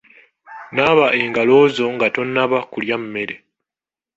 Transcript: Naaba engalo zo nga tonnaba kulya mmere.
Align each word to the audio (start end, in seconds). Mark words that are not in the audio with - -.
Naaba 0.73 1.07
engalo 1.21 1.57
zo 1.75 1.85
nga 1.95 2.07
tonnaba 2.15 2.57
kulya 2.71 2.95
mmere. 3.03 3.35